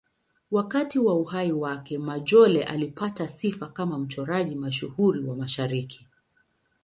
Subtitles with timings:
[0.51, 6.07] Wakati wa uhai wake, Majolle alipata sifa kama mchoraji mashuhuri wa Mashariki.